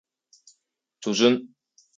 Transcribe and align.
조준! 1.05 1.39